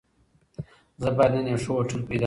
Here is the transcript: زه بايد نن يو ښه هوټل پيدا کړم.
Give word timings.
زه 1.01 1.09
بايد 1.17 1.33
نن 1.35 1.47
يو 1.51 1.59
ښه 1.63 1.71
هوټل 1.75 2.01
پيدا 2.07 2.13
کړم. 2.17 2.19